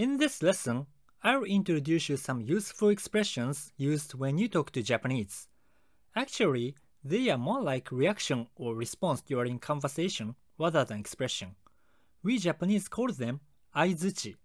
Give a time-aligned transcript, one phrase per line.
[0.00, 0.86] In this lesson,
[1.22, 5.46] I'll introduce you some useful expressions used when you talk to Japanese.
[6.16, 11.54] Actually, they are more like reaction or response during conversation rather than expression.
[12.22, 13.40] We Japanese call them
[13.76, 14.36] aizuchi.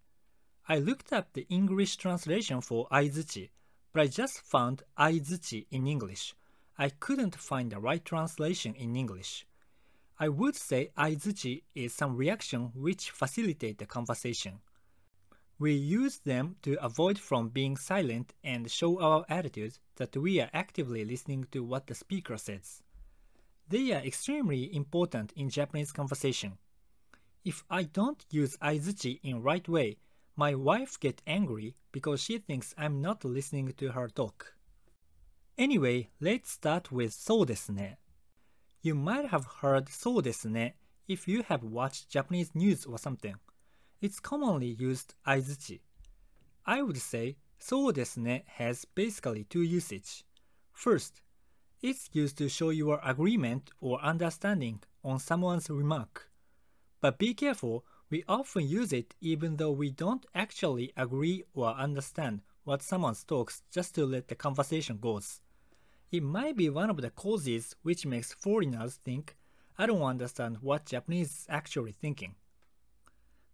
[0.68, 3.51] I looked up the English translation for aizuchi,
[3.93, 6.35] but I just found aizuchi in English.
[6.77, 9.47] I couldn't find the right translation in English.
[10.19, 14.59] I would say aizuchi is some reaction which facilitate the conversation.
[15.57, 20.50] We use them to avoid from being silent and show our attitude that we are
[20.54, 22.83] actively listening to what the speaker says.
[23.69, 26.57] They are extremely important in Japanese conversation.
[27.46, 29.97] If I don't use aizuchi in right way,
[30.36, 34.55] my wife get angry because she thinks I'm not listening to her talk.
[35.58, 37.95] Anyway, let's start with so desu ne.
[38.81, 40.73] You might have heard so desu ne
[41.08, 43.35] if you have watched Japanese news or something.
[44.02, 45.80] It's commonly used aizuchi.
[46.66, 50.23] I would say so desne has basically two usage.
[50.71, 51.21] First,
[51.81, 56.29] it's used to show your agreement or understanding on someone's remark.
[56.99, 62.41] But be careful, we often use it even though we don't actually agree or understand
[62.63, 65.41] what someone talks just to let the conversation goes.
[66.11, 69.35] It might be one of the causes which makes foreigners think,
[69.77, 72.35] I don't understand what Japanese is actually thinking.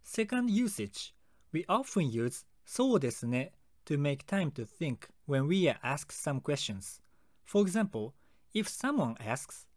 [0.03, 1.13] Second usage,
[1.51, 3.53] we often use そうですね
[3.85, 7.01] to make time to think when we are asked some questions.
[7.45, 8.13] For example,
[8.53, 9.67] if someone asks,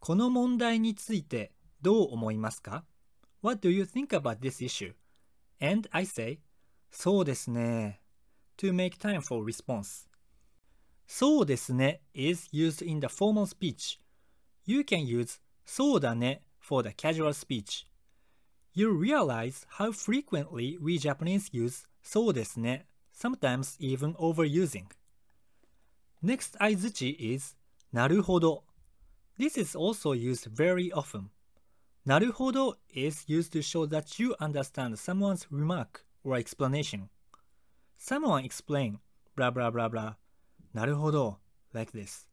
[0.00, 2.84] この問題についてどう思いますか
[3.42, 4.94] What do you think about this issue?
[5.60, 6.40] And I say,
[6.90, 8.00] そうですね
[8.58, 10.08] to make time for response.
[11.06, 13.98] そうですね is used in the formal speech.
[14.66, 17.86] You can use そうだね for the casual speech.
[18.74, 24.86] You realize how frequently we Japanese use そうですね sometimes even overusing.
[26.22, 27.56] Next aizuchi is
[27.92, 28.64] なるほど
[29.38, 31.30] This is also used very often.
[32.04, 37.08] なるほど is used to show that you understand someone's remark or explanation.
[37.98, 38.98] Someone explain
[39.34, 40.16] blah blah blah blah
[40.74, 41.38] なるほど
[41.72, 42.26] like this.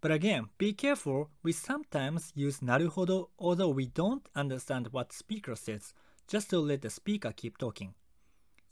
[0.00, 5.94] But again, be careful, we sometimes use なるほど although we don't understand what speaker says
[6.28, 7.94] just to let the speaker keep talking.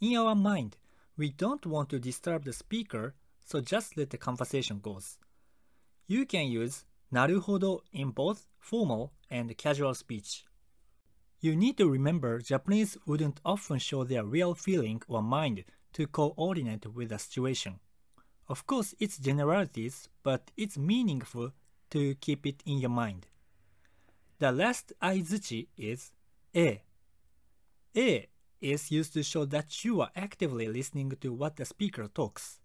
[0.01, 0.77] In our mind,
[1.17, 5.19] we don't want to disturb the speaker, so just let the conversation goes.
[6.07, 10.45] You can use なるほど in both formal and casual speech.
[11.41, 16.87] You need to remember Japanese wouldn't often show their real feeling or mind to coordinate
[16.87, 17.81] with the situation.
[18.50, 21.52] Of course, it's generalities, but it's meaningful
[21.90, 23.28] to keep it in your mind.
[24.40, 26.12] The last aizuchi is
[26.56, 26.82] A.
[27.96, 28.28] A
[28.62, 32.60] is used to show that you are actively listening to what the speaker talks.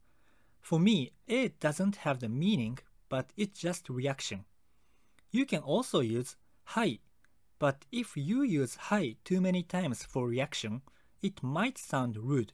[0.61, 2.79] For me, A doesn't have the meaning,
[3.09, 4.45] but it's just reaction.
[5.31, 7.01] You can also use hi,
[7.59, 10.83] but if you use hi too many times for reaction,
[11.23, 12.53] it might sound rude.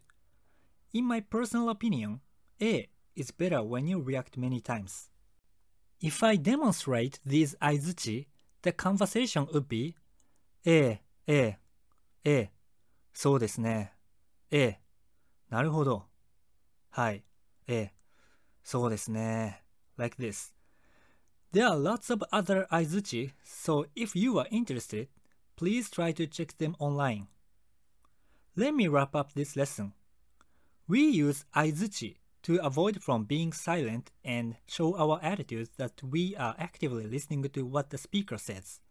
[0.92, 2.20] In my personal opinion,
[2.62, 5.09] A is better when you react many times.
[6.01, 8.27] If I demonstrate these aizuchi,
[8.61, 9.95] the conversation would be
[10.65, 11.59] ええ、ええ、
[12.23, 12.51] ええ、
[13.13, 13.93] そうですね。
[14.51, 14.81] ええ、
[15.49, 16.05] なるほど。
[16.89, 17.23] はい、
[17.67, 17.93] ええ、
[18.63, 19.63] そうですね。
[19.97, 20.53] like this.
[21.51, 25.07] There are lots of other aizuchi, so if you are interested,
[25.55, 27.27] please try to check them online.
[28.55, 29.93] Let me wrap up this lesson.
[30.87, 36.55] We use aizuchi to avoid from being silent and show our attitude that we are
[36.57, 38.81] actively listening to what the speaker says.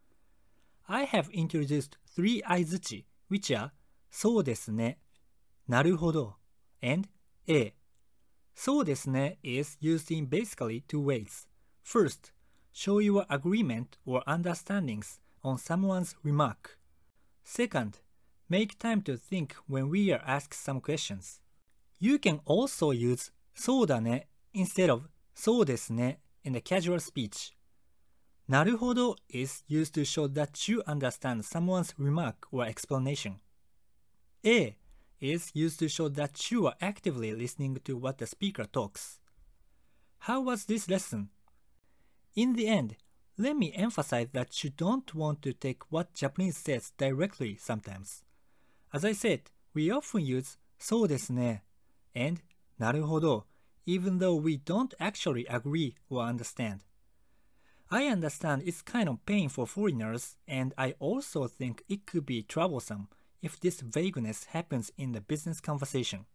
[0.88, 3.70] I have introduced three aizuchi, which are
[4.10, 4.98] そうですね、
[5.68, 6.34] なるほど,
[6.82, 7.08] and
[7.46, 7.74] ええ。
[8.54, 11.46] そうですね is used in basically two ways.
[11.82, 12.32] First,
[12.72, 16.78] show your agreement or understandings on someone's remark.
[17.44, 18.00] Second,
[18.48, 21.40] make time to think when we are asked some questions.
[21.98, 27.52] You can also use そうだね instead of そうですね in the casual speech.
[28.48, 33.36] なるほど is used to show that you understand someone's remark or explanation.
[34.44, 34.76] A
[35.20, 39.20] is used to show that you are actively listening to what the speaker talks.
[40.26, 41.30] How was this lesson?
[42.34, 42.96] In the end,
[43.38, 48.22] let me emphasize that you don't want to take what Japanese says directly sometimes.
[48.92, 51.62] As I said, we often use そうですね
[52.14, 52.42] and
[52.78, 53.46] なるほど
[53.86, 56.80] even though we don't actually agree or understand.
[57.90, 62.42] I understand it's kind of pain for foreigners and I also think it could be
[62.42, 63.08] troublesome
[63.42, 66.26] if this vagueness happens in the business conversation.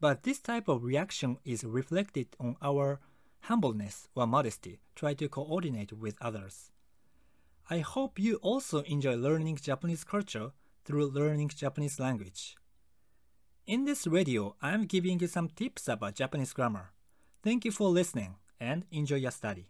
[0.00, 3.00] But this type of reaction is reflected on our
[3.42, 6.70] humbleness or modesty, try to coordinate with others.
[7.70, 10.52] I hope you also enjoy learning Japanese culture
[10.84, 12.56] through learning Japanese language.
[13.67, 16.91] In this radio, I am giving you some tips about Japanese grammar.
[17.43, 19.69] Thank you for listening and enjoy your study.